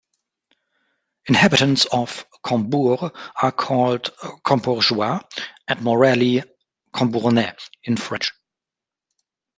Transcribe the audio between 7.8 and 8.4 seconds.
in French.